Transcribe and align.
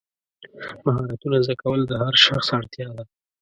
مهارتونه 0.85 1.37
زده 1.45 1.55
کول 1.61 1.79
د 1.87 1.91
هر 2.03 2.15
شخص 2.25 2.47
اړتیا 2.57 2.87
ده. 2.97 3.03